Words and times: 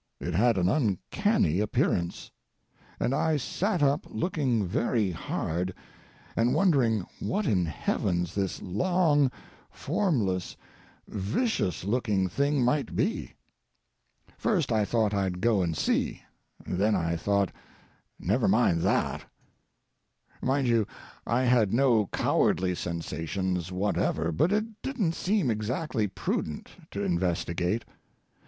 It 0.19 0.33
had 0.33 0.57
an 0.57 0.67
uncanny 0.67 1.59
appearance. 1.59 2.31
And 2.99 3.13
I 3.13 3.37
sat 3.37 3.83
up 3.83 4.03
looking 4.09 4.65
very 4.65 5.11
hard, 5.11 5.75
and 6.35 6.55
wondering 6.55 7.05
what 7.19 7.45
in 7.45 7.67
heaven 7.67 8.25
this 8.33 8.63
long, 8.63 9.29
formless, 9.69 10.57
vicious 11.07 11.83
looking 11.83 12.27
thing 12.27 12.65
might 12.65 12.95
be. 12.95 13.35
First 14.39 14.71
I 14.71 14.85
thought 14.85 15.13
I'd 15.13 15.39
go 15.39 15.61
and 15.61 15.77
see. 15.77 16.23
Then 16.65 16.95
I 16.95 17.15
thought, 17.15 17.51
"Never 18.17 18.47
mind 18.47 18.81
that." 18.81 19.25
Mind 20.41 20.67
you, 20.67 20.87
I 21.27 21.41
had 21.43 21.71
no 21.75 22.07
cowardly 22.07 22.73
sensations 22.73 23.71
whatever, 23.71 24.31
but 24.31 24.51
it 24.51 24.81
didn't 24.81 25.13
seem 25.13 25.51
exactly 25.51 26.07
prudent 26.07 26.69
to 26.89 27.03
investigate. 27.03 27.85